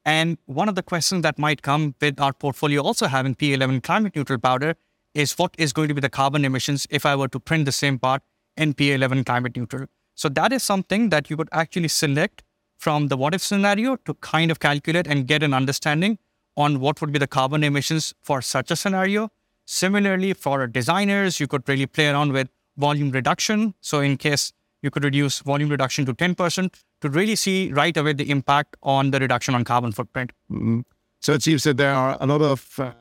and 0.05 0.37
one 0.45 0.69
of 0.69 0.75
the 0.75 0.83
questions 0.83 1.23
that 1.23 1.37
might 1.37 1.61
come 1.61 1.93
with 1.99 2.21
our 2.21 2.31
portfolio 2.31 2.81
also 2.81 3.07
having 3.07 3.35
PA11 3.35 3.83
climate 3.83 4.15
neutral 4.15 4.39
powder 4.39 4.75
is 5.13 5.33
what 5.33 5.53
is 5.57 5.73
going 5.73 5.89
to 5.89 5.93
be 5.93 5.99
the 5.99 6.09
carbon 6.09 6.45
emissions 6.45 6.87
if 6.89 7.05
I 7.05 7.17
were 7.17 7.27
to 7.27 7.39
print 7.41 7.65
the 7.65 7.73
same 7.73 7.99
part 7.99 8.21
in 8.55 8.73
PA11 8.73 9.25
climate 9.25 9.57
neutral. 9.57 9.87
So 10.13 10.29
that 10.29 10.53
is 10.53 10.63
something 10.63 11.09
that 11.09 11.29
you 11.29 11.35
could 11.35 11.49
actually 11.51 11.89
select 11.89 12.44
from 12.77 13.07
the 13.07 13.17
what 13.17 13.33
if 13.33 13.41
scenario 13.41 13.95
to 13.97 14.13
kind 14.15 14.51
of 14.51 14.59
calculate 14.59 15.07
and 15.07 15.27
get 15.27 15.43
an 15.43 15.53
understanding 15.53 16.17
on 16.57 16.79
what 16.79 17.01
would 17.01 17.11
be 17.11 17.19
the 17.19 17.27
carbon 17.27 17.63
emissions 17.63 18.13
for 18.21 18.41
such 18.41 18.71
a 18.71 18.75
scenario. 18.75 19.29
Similarly, 19.65 20.33
for 20.33 20.67
designers, 20.67 21.39
you 21.39 21.47
could 21.47 21.67
really 21.67 21.85
play 21.85 22.09
around 22.09 22.31
with 22.33 22.49
volume 22.77 23.11
reduction. 23.11 23.73
So, 23.81 23.99
in 23.99 24.17
case 24.17 24.53
you 24.81 24.91
could 24.91 25.03
reduce 25.03 25.39
volume 25.39 25.69
reduction 25.69 26.05
to 26.05 26.13
10% 26.13 26.73
to 27.01 27.09
really 27.09 27.35
see 27.35 27.71
right 27.73 27.95
away 27.97 28.13
the 28.13 28.29
impact 28.29 28.77
on 28.83 29.11
the 29.11 29.19
reduction 29.19 29.55
on 29.55 29.63
carbon 29.63 29.91
footprint. 29.91 30.31
Mm-hmm. 30.51 30.81
So, 31.21 31.33
it 31.33 31.43
seems 31.43 31.63
that 31.63 31.77
there 31.77 31.93
are 31.93 32.17
a 32.19 32.27
lot 32.27 32.41
of 32.41 32.79
uh, 32.79 32.91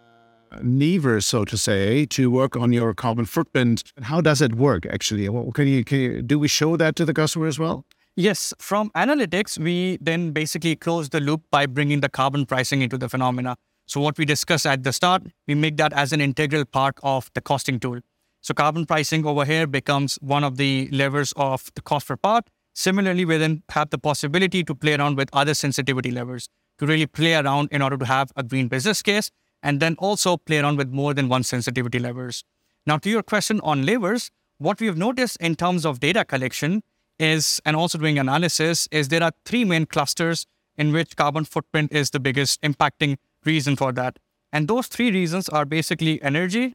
levers, 0.63 1.27
so 1.27 1.45
to 1.45 1.59
say, 1.59 2.07
to 2.07 2.31
work 2.31 2.57
on 2.57 2.73
your 2.73 2.95
carbon 2.95 3.27
footprint. 3.27 3.93
How 4.03 4.21
does 4.21 4.41
it 4.41 4.55
work 4.55 4.87
actually? 4.87 5.27
Can 5.53 5.67
you, 5.67 5.85
can 5.85 5.99
you, 5.99 6.23
do 6.23 6.39
we 6.39 6.49
show 6.49 6.77
that 6.77 6.97
to 6.97 7.05
the 7.05 7.15
customer 7.15 7.47
as 7.47 7.59
well? 7.59 7.85
Yes, 8.17 8.55
from 8.61 8.91
analytics, 8.91 9.59
we 9.59 9.99
then 10.01 10.31
basically 10.31 10.77
close 10.77 11.09
the 11.09 11.19
loop 11.19 11.43
by 11.51 11.67
bringing 11.67 12.01
the 12.01 12.09
carbon 12.09 12.47
pricing 12.47 12.81
into 12.81 12.97
the 12.97 13.09
phenomena. 13.09 13.57
So, 13.87 14.01
what 14.01 14.17
we 14.19 14.25
discussed 14.25 14.67
at 14.67 14.85
the 14.85 14.93
start, 14.93 15.25
we 15.49 15.57
make 15.57 15.77
that 15.79 15.93
as 15.93 16.13
an 16.13 16.21
integral 16.21 16.65
part 16.65 16.97
of 17.03 17.29
the 17.35 17.41
costing 17.41 17.81
tool. 17.81 17.99
So, 18.41 18.55
carbon 18.55 18.87
pricing 18.87 19.27
over 19.27 19.45
here 19.45 19.67
becomes 19.67 20.15
one 20.23 20.45
of 20.45 20.59
the 20.59 20.89
levers 20.93 21.33
of 21.37 21.73
the 21.75 21.83
cost 21.83 22.07
per 22.07 22.17
part. 22.17 22.49
Similarly, 22.73 23.25
we 23.25 23.37
then 23.37 23.65
have 23.71 23.91
the 23.91 23.99
possibility 23.99 24.63
to 24.63 24.77
play 24.77 24.95
around 24.95 25.17
with 25.17 25.29
other 25.33 25.55
sensitivity 25.55 26.13
levers 26.13 26.49
to 26.79 26.87
really 26.87 27.07
play 27.07 27.35
around 27.35 27.69
in 27.73 27.83
order 27.83 27.97
to 27.97 28.05
have 28.05 28.31
a 28.37 28.45
green 28.45 28.69
business 28.69 29.03
case 29.03 29.33
and 29.61 29.81
then 29.81 29.97
also 29.99 30.37
play 30.37 30.59
around 30.59 30.77
with 30.77 30.91
more 30.91 31.15
than 31.15 31.29
one 31.29 31.43
sensitivity 31.43 31.99
levers. 31.99 32.45
Now, 32.87 32.99
to 32.99 33.11
your 33.11 33.25
question 33.25 33.61
on 33.65 33.85
levers, 33.85 34.31
what 34.59 34.79
we 34.79 34.87
have 34.87 34.97
noticed 34.97 35.37
in 35.41 35.57
terms 35.57 35.85
of 35.85 35.99
data 35.99 36.25
collection 36.25 36.83
is, 37.19 37.61
and 37.65 37.77
also 37.77 37.99
doing 37.99 38.19
analysis, 38.19 38.89
is 38.91 39.09
there 39.09 39.23
are 39.23 39.33
three 39.45 39.65
main 39.65 39.87
clusters 39.87 40.47
in 40.77 40.93
which 40.93 41.17
carbon 41.17 41.45
footprint 41.45 41.93
is 41.93 42.11
the 42.11 42.21
biggest 42.21 42.61
impacting 42.63 43.17
reason 43.45 43.77
for 43.77 43.93
that. 43.93 44.19
And 44.53 44.69
those 44.69 44.87
three 44.87 45.11
reasons 45.11 45.49
are 45.49 45.65
basically 45.65 46.21
energy, 46.23 46.75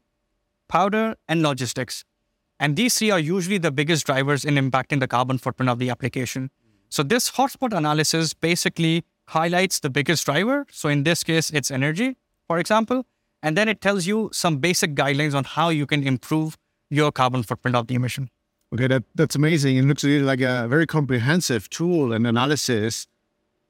powder, 0.67 1.15
and 1.27 1.41
logistics. 1.41 2.03
And 2.60 2.75
these 2.75 2.98
three 2.98 3.12
are 3.12 3.19
usually 3.19 3.58
the 3.58 3.72
biggest 3.72 4.05
drivers 4.05 4.43
in 4.43 4.55
impacting 4.55 5.00
the 5.00 5.08
carbon 5.08 5.38
footprint 5.38 5.69
of 5.69 5.79
the 5.79 5.89
application. 5.89 6.51
So 6.89 7.03
this 7.03 7.31
hotspot 7.31 7.75
analysis 7.75 8.34
basically 8.34 9.05
highlights 9.27 9.79
the 9.79 9.89
biggest 9.89 10.25
driver. 10.25 10.65
So 10.72 10.89
in 10.89 11.03
this 11.03 11.24
case, 11.24 11.51
it's 11.51 11.72
energy, 11.72 12.17
for 12.48 12.60
example. 12.60 13.05
And 13.41 13.55
then 13.55 13.69
it 13.69 13.79
tells 13.79 14.08
you 14.08 14.29
some 14.34 14.58
basic 14.58 14.96
guidelines 14.96 15.34
on 15.34 15.43
how 15.46 15.69
you 15.69 15.86
can 15.86 16.05
improve 16.05 16.58
your 16.89 17.12
carbon 17.12 17.43
footprint 17.43 17.75
of 17.77 17.88
the 17.88 17.96
emission. 17.96 18.29
Okay, 18.74 18.88
that, 18.88 19.04
that's 19.16 19.36
amazing. 19.36 19.78
It 19.78 19.84
looks 19.84 20.04
like 20.04 20.42
a 20.42 20.68
very 20.68 20.86
comprehensive 20.86 21.70
tool 21.70 22.14
and 22.14 22.28
analysis. 22.28 23.08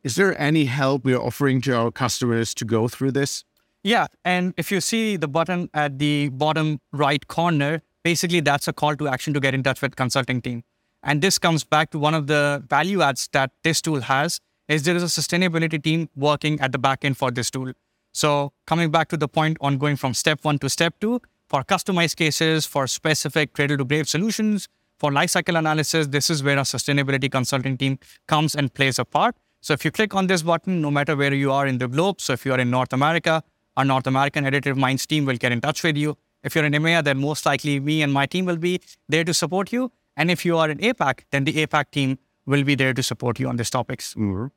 Is 0.04 0.16
there 0.16 0.40
any 0.40 0.66
help 0.66 1.06
we're 1.06 1.20
offering 1.20 1.62
to 1.62 1.76
our 1.76 1.92
customers 1.92 2.54
to 2.56 2.66
go 2.66 2.88
through 2.88 3.14
this? 3.14 3.46
Yeah. 3.84 4.08
And 4.26 4.54
if 4.58 4.72
you 4.72 4.82
see 4.82 5.16
the 5.16 5.28
button 5.28 5.70
at 5.74 6.00
the 6.00 6.30
bottom 6.30 6.82
right 6.92 7.26
corner, 7.28 7.82
basically 8.04 8.42
that's 8.42 8.68
a 8.68 8.74
call 8.74 8.96
to 8.98 9.08
action 9.08 9.34
to 9.34 9.40
get 9.40 9.54
in 9.54 9.64
touch 9.64 9.82
with 9.82 9.96
consulting 9.96 10.42
team. 10.42 10.64
And 11.02 11.22
this 11.22 11.38
comes 11.38 11.64
back 11.64 11.92
to 11.92 12.00
one 12.00 12.14
of 12.14 12.28
the 12.28 12.64
value 12.70 13.02
adds 13.02 13.30
that 13.32 13.52
this 13.64 13.82
tool 13.82 14.02
has 14.02 14.42
is 14.68 14.84
there 14.84 14.96
is 14.96 15.04
a 15.04 15.22
sustainability 15.22 15.82
team 15.82 16.10
working 16.16 16.60
at 16.60 16.74
the 16.74 16.78
back 16.78 17.06
end 17.06 17.18
for 17.18 17.32
this 17.32 17.50
tool. 17.50 17.72
So 18.12 18.52
coming 18.68 18.92
back 18.92 19.08
to 19.10 19.18
the 19.18 19.28
point 19.28 19.58
on 19.62 19.78
going 19.78 19.96
from 19.96 20.14
step 20.14 20.44
one 20.44 20.60
to 20.60 20.70
step 20.70 20.96
two, 21.00 21.22
for 21.48 21.64
customized 21.64 22.18
cases, 22.18 22.66
for 22.66 22.86
specific 22.86 23.54
cradle 23.54 23.78
to 23.78 23.86
grave 23.86 24.08
solutions, 24.10 24.68
for 25.00 25.12
lifecycle 25.12 25.58
analysis, 25.58 26.08
this 26.08 26.30
is 26.30 26.44
where 26.44 26.58
our 26.58 26.66
sustainability 26.66 27.32
consulting 27.32 27.78
team 27.78 27.98
comes 28.28 28.54
and 28.54 28.74
plays 28.74 29.00
a 29.00 29.06
part. 29.06 29.36
So 29.62 29.74
if 29.74 29.84
you 29.84 29.92
click 29.92 30.14
on 30.14 30.28
this 30.28 30.42
button, 30.42 30.82
no 30.82 30.92
matter 30.92 31.16
where 31.16 31.34
you 31.34 31.52
are 31.52 31.68
in 31.68 31.78
the 31.78 31.88
globe, 31.88 32.22
so 32.22 32.34
if 32.34 32.46
you 32.46 32.54
are 32.54 32.60
in 32.60 32.70
North 32.70 32.94
America, 32.94 33.44
our 33.78 33.86
North 33.86 34.08
American 34.08 34.46
Additive 34.46 34.76
Minds 34.76 35.06
team 35.06 35.26
will 35.26 35.38
get 35.38 35.52
in 35.52 35.62
touch 35.62 35.84
with 35.84 35.98
you. 35.98 36.18
If 36.44 36.56
you're 36.56 36.66
in 36.66 36.74
EMEA, 36.74 37.04
then 37.04 37.18
most 37.20 37.46
likely 37.46 37.80
me 37.80 38.02
and 38.02 38.14
my 38.14 38.26
team 38.26 38.46
will 38.46 38.58
be 38.58 38.82
there 39.08 39.24
to 39.24 39.34
support 39.34 39.72
you. 39.72 39.92
And 40.16 40.30
if 40.30 40.46
you 40.46 40.58
are 40.58 40.70
in 40.70 40.78
APAC, 40.80 41.22
then 41.32 41.46
the 41.46 41.54
APAC 41.66 41.92
team 41.92 42.20
will 42.46 42.64
be 42.64 42.76
there 42.76 42.94
to 42.94 43.04
support 43.04 43.40
you 43.40 43.48
on 43.48 43.58
these 43.58 43.70
topics. 43.70 44.14
Mm-hmm. 44.14 44.48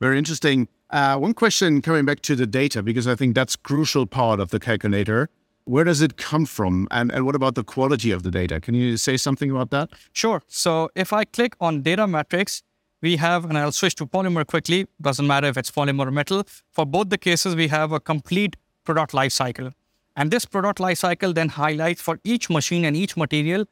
Very 0.00 0.18
interesting. 0.18 0.68
Uh, 0.88 1.16
one 1.18 1.34
question 1.34 1.82
coming 1.82 2.04
back 2.04 2.20
to 2.22 2.34
the 2.34 2.46
data, 2.46 2.82
because 2.82 3.06
I 3.06 3.14
think 3.14 3.34
that's 3.34 3.54
crucial 3.54 4.06
part 4.06 4.40
of 4.40 4.50
the 4.50 4.58
calculator 4.58 5.28
where 5.64 5.84
does 5.84 6.00
it 6.02 6.16
come 6.16 6.46
from? 6.46 6.88
And, 6.90 7.12
and 7.12 7.24
what 7.26 7.34
about 7.34 7.54
the 7.54 7.64
quality 7.64 8.10
of 8.10 8.22
the 8.22 8.30
data? 8.30 8.60
Can 8.60 8.74
you 8.74 8.96
say 8.96 9.16
something 9.16 9.50
about 9.50 9.70
that? 9.70 9.90
Sure. 10.12 10.42
So 10.46 10.90
if 10.94 11.12
I 11.12 11.24
click 11.24 11.54
on 11.60 11.82
data 11.82 12.06
metrics, 12.06 12.62
we 13.02 13.16
have, 13.16 13.44
and 13.44 13.56
I'll 13.56 13.72
switch 13.72 13.94
to 13.96 14.06
polymer 14.06 14.46
quickly, 14.46 14.86
doesn't 15.00 15.26
matter 15.26 15.46
if 15.46 15.56
it's 15.56 15.70
polymer 15.70 16.08
or 16.08 16.10
metal. 16.10 16.44
For 16.70 16.84
both 16.84 17.08
the 17.08 17.18
cases, 17.18 17.54
we 17.54 17.68
have 17.68 17.92
a 17.92 18.00
complete 18.00 18.56
product 18.84 19.14
life 19.14 19.32
cycle. 19.32 19.70
And 20.16 20.30
this 20.30 20.44
product 20.44 20.80
life 20.80 20.98
cycle 20.98 21.32
then 21.32 21.50
highlights 21.50 22.02
for 22.02 22.20
each 22.24 22.50
machine 22.50 22.84
and 22.84 22.96
each 22.96 23.16
material 23.16 23.66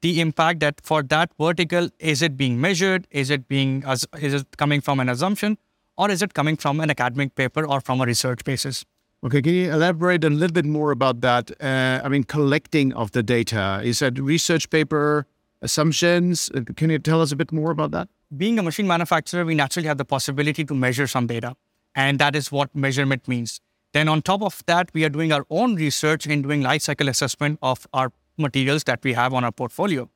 the 0.00 0.20
impact 0.20 0.60
that 0.60 0.80
for 0.82 1.02
that 1.04 1.30
vertical, 1.38 1.88
is 1.98 2.22
it 2.22 2.36
being 2.36 2.60
measured? 2.60 3.06
Is 3.10 3.30
it 3.30 3.48
being, 3.48 3.84
is 3.86 4.34
it 4.34 4.56
coming 4.56 4.80
from 4.80 5.00
an 5.00 5.08
assumption? 5.08 5.58
Or 5.96 6.10
is 6.10 6.22
it 6.22 6.32
coming 6.32 6.56
from 6.56 6.80
an 6.80 6.90
academic 6.90 7.34
paper 7.34 7.66
or 7.66 7.80
from 7.80 8.00
a 8.00 8.06
research 8.06 8.44
basis? 8.44 8.84
Okay, 9.22 9.42
can 9.42 9.52
you 9.52 9.70
elaborate 9.70 10.24
a 10.24 10.30
little 10.30 10.54
bit 10.54 10.64
more 10.64 10.92
about 10.92 11.20
that? 11.20 11.50
Uh, 11.60 12.00
I 12.02 12.08
mean, 12.08 12.24
collecting 12.24 12.94
of 12.94 13.10
the 13.12 13.22
data. 13.22 13.82
Is 13.84 13.98
that 13.98 14.18
research 14.18 14.70
paper 14.70 15.26
assumptions? 15.60 16.50
Uh, 16.54 16.62
can 16.74 16.88
you 16.88 16.98
tell 16.98 17.20
us 17.20 17.30
a 17.30 17.36
bit 17.36 17.52
more 17.52 17.70
about 17.70 17.90
that? 17.90 18.08
Being 18.34 18.58
a 18.58 18.62
machine 18.62 18.86
manufacturer, 18.86 19.44
we 19.44 19.54
naturally 19.54 19.88
have 19.88 19.98
the 19.98 20.06
possibility 20.06 20.64
to 20.64 20.74
measure 20.74 21.06
some 21.06 21.26
data, 21.26 21.54
and 21.94 22.18
that 22.18 22.34
is 22.34 22.50
what 22.50 22.74
measurement 22.74 23.28
means. 23.28 23.60
Then, 23.92 24.08
on 24.08 24.22
top 24.22 24.40
of 24.40 24.62
that, 24.66 24.88
we 24.94 25.04
are 25.04 25.10
doing 25.10 25.32
our 25.32 25.44
own 25.50 25.74
research 25.74 26.26
in 26.26 26.40
doing 26.40 26.62
life 26.62 26.80
cycle 26.80 27.08
assessment 27.08 27.58
of 27.60 27.86
our 27.92 28.12
materials 28.38 28.84
that 28.84 29.04
we 29.04 29.12
have 29.12 29.34
on 29.34 29.44
our 29.44 29.52
portfolio. 29.52 30.08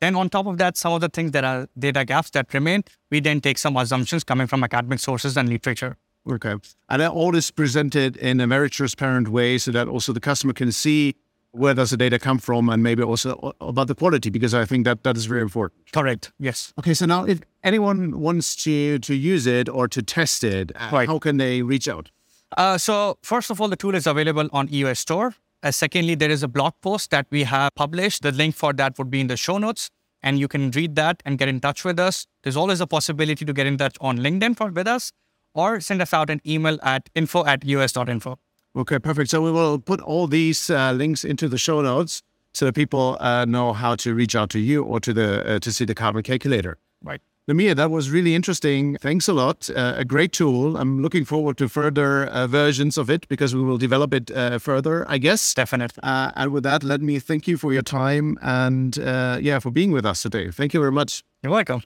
Then, 0.00 0.16
on 0.16 0.30
top 0.30 0.46
of 0.46 0.58
that, 0.58 0.76
some 0.76 0.92
of 0.94 1.00
the 1.00 1.08
things 1.08 1.30
that 1.30 1.44
are 1.44 1.68
data 1.78 2.04
gaps 2.04 2.30
that 2.30 2.52
remain, 2.52 2.82
we 3.12 3.20
then 3.20 3.40
take 3.40 3.58
some 3.58 3.76
assumptions 3.76 4.24
coming 4.24 4.48
from 4.48 4.64
academic 4.64 4.98
sources 4.98 5.36
and 5.36 5.48
literature. 5.48 5.96
Okay. 6.28 6.54
And 6.88 7.02
all 7.02 7.34
is 7.34 7.50
presented 7.50 8.16
in 8.16 8.40
a 8.40 8.46
very 8.46 8.70
transparent 8.70 9.28
way 9.28 9.58
so 9.58 9.70
that 9.72 9.88
also 9.88 10.12
the 10.12 10.20
customer 10.20 10.52
can 10.52 10.72
see 10.72 11.14
where 11.52 11.74
does 11.74 11.90
the 11.90 11.96
data 11.96 12.18
come 12.18 12.38
from 12.38 12.68
and 12.68 12.82
maybe 12.82 13.02
also 13.02 13.54
about 13.60 13.88
the 13.88 13.94
quality 13.94 14.30
because 14.30 14.54
I 14.54 14.64
think 14.64 14.84
that 14.84 15.02
that 15.04 15.16
is 15.16 15.26
very 15.26 15.40
important. 15.40 15.92
Correct. 15.92 16.32
Yes. 16.38 16.72
Okay. 16.78 16.94
So 16.94 17.06
now 17.06 17.24
if 17.24 17.40
anyone 17.64 18.20
wants 18.20 18.54
to 18.64 18.98
to 18.98 19.14
use 19.14 19.46
it 19.46 19.68
or 19.68 19.88
to 19.88 20.02
test 20.02 20.44
it, 20.44 20.72
uh, 20.76 20.90
right. 20.92 21.08
how 21.08 21.18
can 21.18 21.38
they 21.38 21.62
reach 21.62 21.88
out? 21.88 22.10
Uh, 22.56 22.78
so 22.78 23.18
first 23.22 23.50
of 23.50 23.60
all, 23.60 23.68
the 23.68 23.76
tool 23.76 23.94
is 23.94 24.06
available 24.06 24.48
on 24.52 24.72
EOS 24.72 25.00
Store. 25.00 25.34
Uh, 25.62 25.70
secondly, 25.70 26.14
there 26.14 26.30
is 26.30 26.42
a 26.42 26.48
blog 26.48 26.74
post 26.82 27.10
that 27.10 27.26
we 27.30 27.42
have 27.44 27.74
published. 27.74 28.22
The 28.22 28.32
link 28.32 28.54
for 28.54 28.72
that 28.74 28.98
would 28.98 29.10
be 29.10 29.20
in 29.20 29.26
the 29.26 29.36
show 29.36 29.58
notes 29.58 29.90
and 30.22 30.38
you 30.38 30.48
can 30.48 30.70
read 30.72 30.96
that 30.96 31.22
and 31.24 31.38
get 31.38 31.48
in 31.48 31.60
touch 31.60 31.84
with 31.84 31.98
us. 31.98 32.26
There's 32.42 32.56
always 32.56 32.80
a 32.80 32.86
possibility 32.86 33.44
to 33.44 33.52
get 33.52 33.66
in 33.66 33.76
touch 33.76 33.96
on 34.00 34.18
LinkedIn 34.18 34.56
for 34.56 34.70
with 34.70 34.86
us 34.86 35.12
or 35.54 35.80
send 35.80 36.02
us 36.02 36.12
out 36.12 36.30
an 36.30 36.40
email 36.46 36.78
at 36.82 37.08
info 37.14 37.44
at 37.44 37.64
eos.info. 37.64 38.38
Okay, 38.76 38.98
perfect. 38.98 39.30
So 39.30 39.42
we 39.42 39.50
will 39.50 39.78
put 39.78 40.00
all 40.00 40.26
these 40.26 40.70
uh, 40.70 40.92
links 40.92 41.24
into 41.24 41.48
the 41.48 41.58
show 41.58 41.80
notes 41.80 42.22
so 42.52 42.66
that 42.66 42.74
people 42.74 43.16
uh, 43.20 43.44
know 43.44 43.72
how 43.72 43.96
to 43.96 44.14
reach 44.14 44.36
out 44.36 44.50
to 44.50 44.58
you 44.58 44.82
or 44.82 45.00
to 45.00 45.12
the 45.12 45.56
uh, 45.56 45.58
to 45.60 45.72
see 45.72 45.84
the 45.84 45.94
carbon 45.94 46.22
calculator. 46.22 46.78
Right. 47.02 47.20
Lamia, 47.46 47.74
that 47.74 47.90
was 47.90 48.10
really 48.10 48.34
interesting. 48.34 48.98
Thanks 48.98 49.26
a 49.26 49.32
lot. 49.32 49.70
Uh, 49.70 49.94
a 49.96 50.04
great 50.04 50.32
tool. 50.32 50.76
I'm 50.76 51.00
looking 51.00 51.24
forward 51.24 51.56
to 51.58 51.68
further 51.68 52.26
uh, 52.26 52.46
versions 52.46 52.98
of 52.98 53.08
it 53.08 53.26
because 53.28 53.54
we 53.54 53.62
will 53.62 53.78
develop 53.78 54.12
it 54.12 54.30
uh, 54.30 54.58
further, 54.58 55.06
I 55.08 55.16
guess. 55.16 55.54
Definitely. 55.54 56.00
and 56.02 56.52
with 56.52 56.64
that, 56.64 56.84
let 56.84 57.00
me 57.00 57.18
thank 57.18 57.48
you 57.48 57.56
for 57.56 57.72
your 57.72 57.82
time 57.82 58.36
and 58.42 58.96
yeah, 58.98 59.60
for 59.60 59.70
being 59.70 59.92
with 59.92 60.04
us 60.04 60.22
today. 60.22 60.50
Thank 60.50 60.74
you 60.74 60.80
very 60.80 60.92
much. 60.92 61.24
You're 61.42 61.52
welcome. 61.52 61.82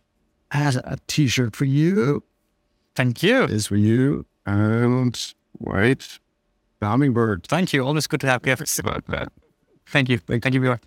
Has 0.50 0.76
a 0.76 0.98
T-shirt 1.06 1.54
for 1.54 1.64
you. 1.64 2.24
Thank 2.94 3.22
you. 3.22 3.44
Is 3.44 3.66
for 3.66 3.76
you. 3.76 4.26
And 4.46 5.18
wait, 5.58 6.18
the 6.80 6.86
hummingbird. 6.86 7.46
Thank 7.46 7.72
you. 7.72 7.84
Always 7.84 8.06
good 8.06 8.20
to 8.20 8.26
have 8.26 8.42
gifts. 8.42 8.78
About 8.78 9.06
that. 9.06 9.32
Thank 9.86 10.08
you. 10.08 10.18
Thank, 10.18 10.42
Thank 10.42 10.54
you, 10.54 10.60
Björn. 10.60 10.80